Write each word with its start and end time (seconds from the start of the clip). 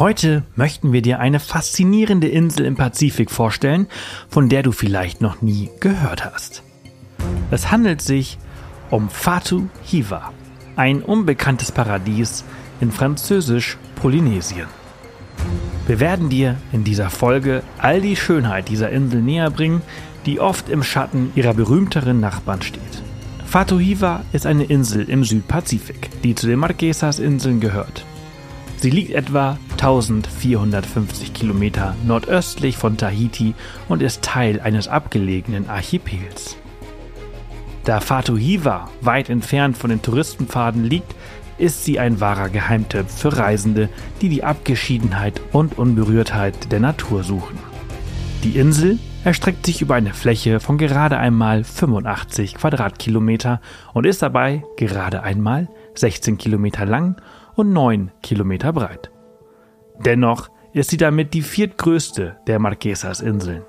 Heute 0.00 0.44
möchten 0.56 0.94
wir 0.94 1.02
dir 1.02 1.20
eine 1.20 1.38
faszinierende 1.40 2.26
Insel 2.26 2.64
im 2.64 2.74
Pazifik 2.74 3.30
vorstellen, 3.30 3.86
von 4.30 4.48
der 4.48 4.62
du 4.62 4.72
vielleicht 4.72 5.20
noch 5.20 5.42
nie 5.42 5.68
gehört 5.78 6.24
hast. 6.24 6.62
Es 7.50 7.70
handelt 7.70 8.00
sich 8.00 8.38
um 8.88 9.10
Fatu 9.10 9.68
Hiva, 9.84 10.32
ein 10.74 11.02
unbekanntes 11.02 11.70
Paradies 11.70 12.44
in 12.80 12.90
französisch-Polynesien. 12.92 14.68
Wir 15.86 16.00
werden 16.00 16.30
dir 16.30 16.56
in 16.72 16.82
dieser 16.82 17.10
Folge 17.10 17.62
all 17.76 18.00
die 18.00 18.16
Schönheit 18.16 18.70
dieser 18.70 18.88
Insel 18.88 19.20
näher 19.20 19.50
bringen, 19.50 19.82
die 20.24 20.40
oft 20.40 20.70
im 20.70 20.82
Schatten 20.82 21.30
ihrer 21.34 21.52
berühmteren 21.52 22.20
Nachbarn 22.20 22.62
steht. 22.62 23.02
Fatuhiva 23.44 24.24
ist 24.32 24.46
eine 24.46 24.64
Insel 24.64 25.10
im 25.10 25.24
Südpazifik, 25.24 26.08
die 26.22 26.34
zu 26.34 26.46
den 26.46 26.58
Marquesas-Inseln 26.58 27.60
gehört. 27.60 28.06
Sie 28.78 28.88
liegt 28.88 29.10
etwa 29.10 29.58
1450 29.80 31.32
Kilometer 31.32 31.96
nordöstlich 32.06 32.76
von 32.76 32.98
Tahiti 32.98 33.54
und 33.88 34.02
ist 34.02 34.20
Teil 34.20 34.60
eines 34.60 34.88
abgelegenen 34.88 35.70
Archipels. 35.70 36.58
Da 37.84 38.00
Fatuhiva 38.00 38.90
weit 39.00 39.30
entfernt 39.30 39.78
von 39.78 39.88
den 39.88 40.02
Touristenpfaden 40.02 40.84
liegt, 40.84 41.14
ist 41.56 41.84
sie 41.86 41.98
ein 41.98 42.20
wahrer 42.20 42.50
Geheimtipp 42.50 43.08
für 43.08 43.34
Reisende, 43.34 43.88
die 44.20 44.28
die 44.28 44.44
Abgeschiedenheit 44.44 45.40
und 45.52 45.78
Unberührtheit 45.78 46.70
der 46.70 46.80
Natur 46.80 47.24
suchen. 47.24 47.58
Die 48.44 48.58
Insel 48.58 48.98
erstreckt 49.24 49.64
sich 49.64 49.80
über 49.80 49.94
eine 49.94 50.12
Fläche 50.12 50.60
von 50.60 50.76
gerade 50.76 51.16
einmal 51.16 51.64
85 51.64 52.56
Quadratkilometer 52.56 53.62
und 53.94 54.04
ist 54.04 54.20
dabei 54.20 54.62
gerade 54.76 55.22
einmal 55.22 55.68
16 55.94 56.36
Kilometer 56.36 56.84
lang 56.84 57.16
und 57.54 57.72
9 57.72 58.10
Kilometer 58.22 58.74
breit. 58.74 59.10
Dennoch 60.04 60.48
ist 60.72 60.90
sie 60.90 60.96
damit 60.96 61.34
die 61.34 61.42
viertgrößte 61.42 62.38
der 62.46 62.58
Marquesas-Inseln. 62.58 63.62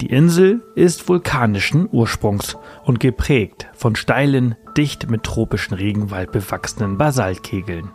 Die 0.00 0.10
Insel 0.10 0.62
ist 0.74 1.08
vulkanischen 1.08 1.88
Ursprungs 1.90 2.56
und 2.84 3.00
geprägt 3.00 3.68
von 3.72 3.96
steilen, 3.96 4.56
dicht 4.76 5.08
mit 5.08 5.22
tropischen 5.22 5.74
Regenwald 5.74 6.32
bewachsenen 6.32 6.98
Basaltkegeln. 6.98 7.90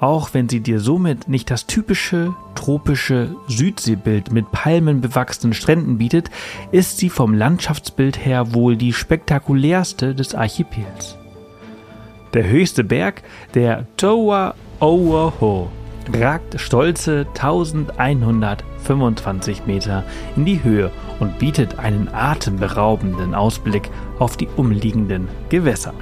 Auch 0.00 0.32
wenn 0.32 0.48
sie 0.48 0.60
dir 0.60 0.80
somit 0.80 1.28
nicht 1.28 1.50
das 1.50 1.66
typische 1.66 2.34
tropische 2.54 3.36
Südseebild 3.46 4.32
mit 4.32 4.50
palmenbewachsenen 4.52 5.52
Stränden 5.52 5.98
bietet, 5.98 6.30
ist 6.70 6.98
sie 6.98 7.10
vom 7.10 7.34
Landschaftsbild 7.34 8.24
her 8.24 8.54
wohl 8.54 8.76
die 8.76 8.92
spektakulärste 8.92 10.14
des 10.14 10.34
Archipels. 10.34 11.18
Der 12.32 12.48
höchste 12.48 12.84
Berg, 12.84 13.22
der 13.54 13.86
Toa 13.96 14.54
Oahu, 14.80 15.68
ragt 16.12 16.60
stolze 16.60 17.26
1125 17.34 19.66
Meter 19.66 20.04
in 20.36 20.44
die 20.44 20.64
Höhe 20.64 20.90
und 21.20 21.38
bietet 21.38 21.78
einen 21.78 22.08
atemberaubenden 22.12 23.34
Ausblick 23.34 23.88
auf 24.18 24.36
die 24.36 24.48
umliegenden 24.56 25.28
Gewässer. 25.48 25.94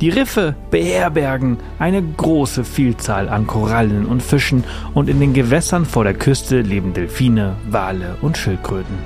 Die 0.00 0.10
Riffe 0.10 0.54
beherbergen 0.70 1.58
eine 1.80 2.00
große 2.00 2.64
Vielzahl 2.64 3.28
an 3.28 3.48
Korallen 3.48 4.06
und 4.06 4.22
Fischen 4.22 4.62
und 4.94 5.08
in 5.08 5.18
den 5.18 5.34
Gewässern 5.34 5.84
vor 5.84 6.04
der 6.04 6.14
Küste 6.14 6.60
leben 6.60 6.92
Delfine, 6.92 7.56
Wale 7.68 8.16
und 8.22 8.38
Schildkröten. 8.38 8.96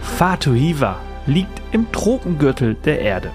Fatuhiva 0.00 0.96
liegt 1.26 1.60
im 1.72 1.92
Tropengürtel 1.92 2.74
der 2.74 3.00
Erde. 3.00 3.30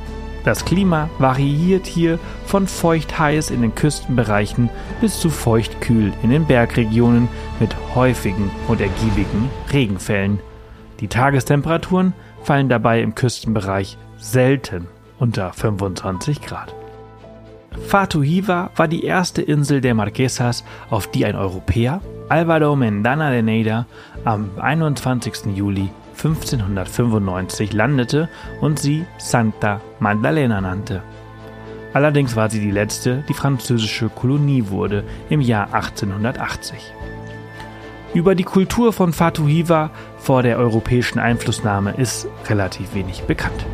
Das 0.49 0.65
Klima 0.65 1.11
variiert 1.19 1.85
hier 1.85 2.17
von 2.47 2.65
feucht-heiß 2.65 3.51
in 3.51 3.61
den 3.61 3.75
Küstenbereichen 3.75 4.71
bis 4.99 5.19
zu 5.19 5.29
feucht-kühl 5.29 6.11
in 6.23 6.31
den 6.31 6.47
Bergregionen 6.47 7.27
mit 7.59 7.75
häufigen 7.93 8.49
und 8.67 8.81
ergiebigen 8.81 9.51
Regenfällen. 9.71 10.39
Die 11.01 11.07
Tagestemperaturen 11.07 12.13
fallen 12.41 12.67
dabei 12.67 13.03
im 13.03 13.13
Küstenbereich 13.13 13.99
selten 14.17 14.87
unter 15.19 15.53
25 15.53 16.41
Grad. 16.41 16.73
Fatuhiva 17.85 18.71
war 18.75 18.87
die 18.87 19.05
erste 19.05 19.43
Insel 19.43 19.81
der 19.81 19.93
Marquesas, 19.93 20.63
auf 20.89 21.05
die 21.05 21.25
ein 21.25 21.35
Europäer, 21.35 22.01
Alvaro 22.27 22.75
Mendana 22.75 23.29
de 23.29 23.43
Neida, 23.43 23.85
am 24.25 24.49
21. 24.59 25.55
Juli 25.55 25.91
1595 26.23 27.71
landete 27.71 28.27
und 28.59 28.77
sie 28.77 29.05
Santa 29.17 29.81
Magdalena 29.99 30.59
nannte. 30.59 31.01
Allerdings 31.93 32.35
war 32.35 32.49
sie 32.49 32.59
die 32.59 32.71
letzte, 32.71 33.23
die 33.29 33.33
französische 33.33 34.09
Kolonie 34.09 34.65
wurde 34.67 35.03
im 35.29 35.41
Jahr 35.41 35.73
1880. 35.73 36.93
Über 38.13 38.35
die 38.35 38.43
Kultur 38.43 38.91
von 38.91 39.13
Fatuhiva 39.13 39.91
vor 40.17 40.43
der 40.43 40.57
europäischen 40.57 41.19
Einflussnahme 41.19 41.91
ist 41.91 42.27
relativ 42.47 42.93
wenig 42.93 43.23
bekannt. 43.23 43.65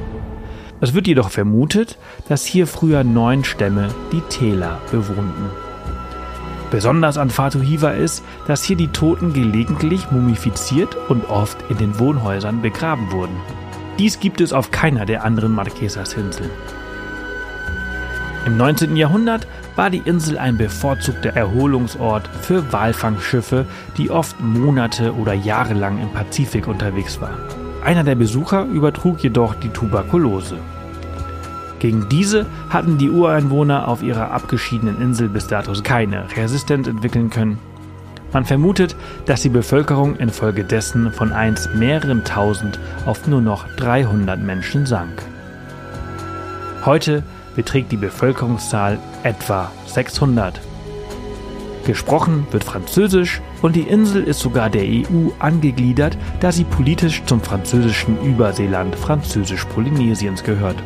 Es 0.81 0.94
wird 0.94 1.07
jedoch 1.07 1.31
vermutet, 1.31 1.97
dass 2.27 2.45
hier 2.45 2.67
früher 2.67 3.03
neun 3.03 3.44
Stämme 3.44 3.89
die 4.12 4.22
Täler 4.22 4.79
bewohnten. 4.91 5.65
Besonders 6.72 7.18
an 7.18 7.30
Fatuhiva 7.30 7.92
ist, 7.92 8.24
dass 8.48 8.64
hier 8.64 8.76
die 8.76 8.90
Toten 8.90 9.34
gelegentlich 9.34 10.09
mumifiziert 10.12 10.96
und 11.09 11.30
oft 11.30 11.58
in 11.70 11.78
den 11.78 12.00
Wohnhäusern 12.00 12.62
begraben 12.62 13.12
wurden. 13.12 13.36
Dies 14.00 14.20
gibt 14.20 14.42
es 14.42 14.52
auf 14.52 14.72
keiner 14.72 15.06
der 15.06 15.24
anderen 15.24 15.54
Marquesas-Inseln. 15.54 16.50
Im 18.45 18.57
19. 18.57 18.95
Jahrhundert 18.95 19.48
war 19.75 19.89
die 19.89 20.01
Insel 20.06 20.38
ein 20.38 20.57
bevorzugter 20.57 21.30
Erholungsort 21.31 22.28
für 22.42 22.72
Walfangschiffe, 22.72 23.66
die 23.98 24.12
oft 24.12 24.39
Monate 24.39 25.16
oder 25.16 25.34
Jahre 25.34 25.74
lang 25.74 26.01
im 26.01 26.12
Pazifik 26.12 26.68
unterwegs 26.68 27.19
waren. 27.22 27.39
Einer 27.84 28.04
der 28.04 28.16
Besucher 28.16 28.66
übertrug 28.66 29.24
jedoch 29.24 29.56
die 29.56 29.69
Tuberkulose. 29.69 30.57
Gegen 31.86 32.10
diese 32.10 32.48
hatten 32.72 32.98
die 32.98 33.12
Ureinwohner 33.12 33.88
auf 33.88 34.02
ihrer 34.02 34.32
abgeschiedenen 34.32 35.00
Insel 35.00 35.30
bis 35.30 35.46
dato 35.46 35.72
keine 35.84 36.26
Resistenz 36.36 36.88
entwickeln 36.88 37.30
können. 37.30 37.60
Man 38.34 38.44
vermutet, 38.44 38.96
dass 39.28 39.44
die 39.44 39.50
Bevölkerung 39.50 40.16
infolgedessen 40.16 41.12
von 41.12 41.32
einst 41.32 41.76
mehreren 41.76 42.24
tausend 42.24 42.80
auf 43.06 43.28
nur 43.28 43.40
noch 43.40 43.68
300 43.76 44.42
Menschen 44.42 44.88
sank. 44.88 45.22
Heute 46.86 47.22
beträgt 47.56 47.92
die 47.92 47.98
Bevölkerungszahl 47.98 48.98
etwa 49.22 49.72
600. 49.86 50.60
Gesprochen 51.86 52.48
wird 52.50 52.64
Französisch 52.64 53.44
und 53.62 53.76
die 53.76 53.82
Insel 53.82 54.24
ist 54.24 54.40
sogar 54.40 54.72
der 54.72 54.86
EU 54.86 55.30
angegliedert, 55.38 56.18
da 56.40 56.52
sie 56.52 56.64
politisch 56.64 57.22
zum 57.28 57.42
französischen 57.42 58.20
Überseeland 58.24 58.96
Französisch-Polynesiens 58.96 60.44
gehört. 60.44 60.78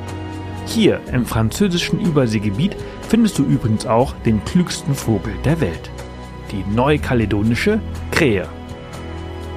Hier 0.69 1.01
im 1.11 1.25
französischen 1.25 1.99
Überseegebiet 1.99 2.75
findest 3.09 3.39
du 3.39 3.43
übrigens 3.43 3.87
auch 3.87 4.13
den 4.23 4.45
klügsten 4.45 4.93
Vogel 4.93 5.33
der 5.43 5.59
Welt, 5.61 5.89
die 6.51 6.63
neukaledonische 6.75 7.79
Krähe. 8.11 8.47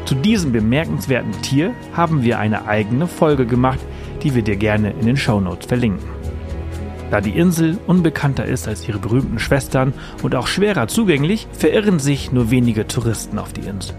Zu 0.07 0.15
diesem 0.15 0.53
bemerkenswerten 0.53 1.33
Tier 1.43 1.75
haben 1.93 2.23
wir 2.23 2.39
eine 2.39 2.67
eigene 2.67 3.07
Folge 3.07 3.45
gemacht, 3.45 3.79
die 4.23 4.35
wir 4.35 4.41
dir 4.41 4.57
gerne 4.57 4.93
in 4.93 5.05
den 5.05 5.19
Shownotes 5.19 5.67
verlinken. 5.67 6.09
Da 7.11 7.21
die 7.21 7.37
Insel 7.37 7.79
unbekannter 7.87 8.47
ist 8.47 8.67
als 8.67 8.89
ihre 8.89 8.99
berühmten 8.99 9.39
Schwestern 9.39 9.93
und 10.23 10.35
auch 10.35 10.47
schwerer 10.47 10.89
zugänglich, 10.89 11.47
verirren 11.53 11.99
sich 11.99 12.33
nur 12.33 12.51
wenige 12.51 12.87
Touristen 12.87 13.39
auf 13.39 13.53
die 13.53 13.69
Insel. 13.69 13.95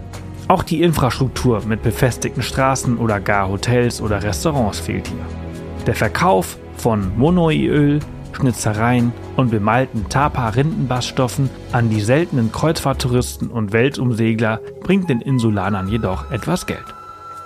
Auch 0.48 0.64
die 0.64 0.82
Infrastruktur 0.82 1.62
mit 1.64 1.84
befestigten 1.84 2.42
Straßen 2.42 2.98
oder 2.98 3.20
gar 3.20 3.48
Hotels 3.48 4.02
oder 4.02 4.20
Restaurants 4.24 4.80
fehlt 4.80 5.06
hier. 5.06 5.53
Der 5.86 5.94
Verkauf 5.94 6.56
von 6.78 7.16
Monoiöl, 7.18 8.00
Schnitzereien 8.32 9.12
und 9.36 9.50
bemalten 9.50 10.08
Tapa-Rindenbaststoffen 10.08 11.50
an 11.72 11.90
die 11.90 12.00
seltenen 12.00 12.50
Kreuzfahrttouristen 12.52 13.50
und 13.50 13.72
Weltumsegler 13.72 14.60
bringt 14.80 15.10
den 15.10 15.20
Insulanern 15.20 15.88
jedoch 15.88 16.30
etwas 16.30 16.66
Geld. 16.66 16.84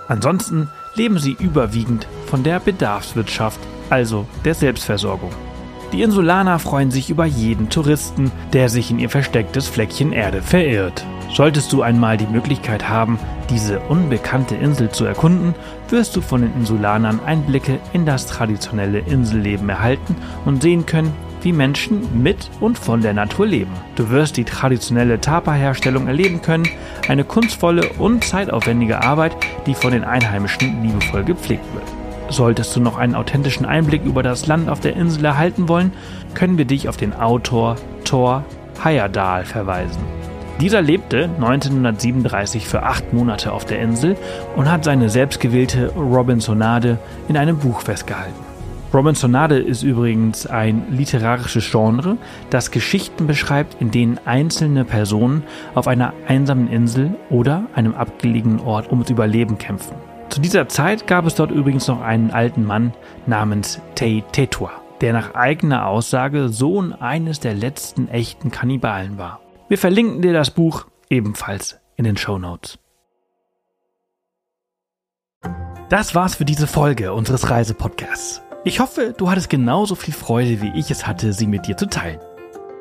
Ansonsten 0.07 0.69
leben 0.95 1.19
sie 1.19 1.35
überwiegend 1.37 2.07
von 2.27 2.43
der 2.43 2.59
Bedarfswirtschaft, 2.59 3.59
also 3.89 4.25
der 4.45 4.55
Selbstversorgung. 4.55 5.31
Die 5.91 6.03
Insulaner 6.03 6.59
freuen 6.59 6.91
sich 6.91 7.09
über 7.09 7.25
jeden 7.25 7.69
Touristen, 7.69 8.31
der 8.53 8.69
sich 8.69 8.91
in 8.91 8.99
ihr 8.99 9.09
verstecktes 9.09 9.67
Fleckchen 9.67 10.11
Erde 10.11 10.43
verirrt. 10.43 11.03
Solltest 11.33 11.73
du 11.73 11.81
einmal 11.81 12.15
die 12.15 12.27
Möglichkeit 12.27 12.87
haben, 12.87 13.17
diese 13.49 13.79
unbekannte 13.79 14.53
Insel 14.53 14.89
zu 14.89 15.05
erkunden, 15.05 15.55
wirst 15.89 16.15
du 16.15 16.21
von 16.21 16.41
den 16.41 16.53
Insulanern 16.53 17.19
Einblicke 17.25 17.79
in 17.91 18.05
das 18.05 18.27
traditionelle 18.27 18.99
Inselleben 18.99 19.67
erhalten 19.69 20.15
und 20.45 20.61
sehen 20.61 20.85
können, 20.85 21.11
wie 21.41 21.53
Menschen 21.53 22.21
mit 22.21 22.49
und 22.59 22.77
von 22.77 23.01
der 23.01 23.13
Natur 23.13 23.47
leben. 23.47 23.71
Du 23.95 24.09
wirst 24.09 24.37
die 24.37 24.43
traditionelle 24.43 25.19
Tapa-Herstellung 25.19 26.07
erleben 26.07 26.41
können, 26.41 26.67
eine 27.07 27.23
kunstvolle 27.23 27.89
und 27.97 28.23
zeitaufwendige 28.23 29.01
Arbeit, 29.01 29.35
die 29.65 29.73
von 29.73 29.91
den 29.91 30.03
Einheimischen 30.03 30.83
liebevoll 30.83 31.23
gepflegt 31.23 31.65
wird. 31.73 31.98
Solltest 32.29 32.75
du 32.75 32.79
noch 32.79 32.97
einen 32.97 33.15
authentischen 33.15 33.65
Einblick 33.65 34.05
über 34.05 34.21
das 34.21 34.45
Land 34.45 34.69
auf 34.69 34.79
der 34.79 34.95
Insel 34.95 35.25
erhalten 35.25 35.67
wollen, 35.67 35.91
können 36.35 36.57
wir 36.57 36.65
dich 36.65 36.87
auf 36.87 36.95
den 36.95 37.13
Autor 37.13 37.75
Thor 38.05 38.43
Heyerdahl 38.83 39.45
verweisen. 39.45 40.01
Dieser 40.61 40.81
lebte 40.81 41.23
1937 41.23 42.67
für 42.67 42.83
acht 42.83 43.13
Monate 43.13 43.51
auf 43.53 43.65
der 43.65 43.79
Insel 43.79 44.15
und 44.55 44.69
hat 44.69 44.83
seine 44.83 45.09
selbstgewählte 45.09 45.87
Robinsonade 45.95 46.99
in 47.29 47.37
einem 47.37 47.57
Buch 47.57 47.81
festgehalten. 47.81 48.49
Robinsonade 48.93 49.57
ist 49.59 49.83
übrigens 49.83 50.47
ein 50.47 50.87
literarisches 50.91 51.69
Genre, 51.71 52.17
das 52.49 52.71
Geschichten 52.71 53.27
beschreibt, 53.27 53.79
in 53.79 53.91
denen 53.91 54.19
einzelne 54.25 54.83
Personen 54.83 55.43
auf 55.75 55.87
einer 55.87 56.13
einsamen 56.27 56.69
Insel 56.69 57.11
oder 57.29 57.63
einem 57.73 57.93
abgelegenen 57.93 58.59
Ort 58.59 58.89
ums 58.91 59.09
Überleben 59.09 59.59
kämpfen. 59.59 59.95
Zu 60.29 60.41
dieser 60.41 60.67
Zeit 60.67 61.07
gab 61.07 61.25
es 61.25 61.33
dort 61.33 61.49
übrigens 61.49 61.87
noch 61.87 62.01
einen 62.01 62.29
alten 62.29 62.63
Mann 62.63 62.93
namens 63.25 63.81
Tei 63.95 64.23
Tetua, 64.31 64.71
der 65.01 65.11
nach 65.11 65.33
eigener 65.33 65.87
Aussage 65.87 66.49
Sohn 66.49 66.93
eines 66.93 67.39
der 67.39 67.55
letzten 67.55 68.07
echten 68.09 68.51
Kannibalen 68.51 69.17
war. 69.17 69.41
Wir 69.69 69.79
verlinken 69.79 70.21
dir 70.21 70.33
das 70.33 70.51
Buch 70.51 70.85
ebenfalls 71.09 71.79
in 71.95 72.03
den 72.03 72.15
Show 72.15 72.37
Notes. 72.37 72.77
Das 75.89 76.13
war's 76.13 76.35
für 76.35 76.45
diese 76.45 76.67
Folge 76.67 77.13
unseres 77.13 77.49
Reisepodcasts. 77.49 78.43
Ich 78.63 78.79
hoffe, 78.79 79.15
du 79.17 79.31
hattest 79.31 79.49
genauso 79.49 79.95
viel 79.95 80.13
Freude, 80.13 80.61
wie 80.61 80.77
ich 80.77 80.91
es 80.91 81.07
hatte, 81.07 81.33
sie 81.33 81.47
mit 81.47 81.65
dir 81.65 81.75
zu 81.75 81.87
teilen. 81.87 82.19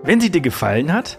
Wenn 0.02 0.20
sie 0.20 0.30
dir 0.30 0.42
gefallen 0.42 0.92
hat, 0.92 1.18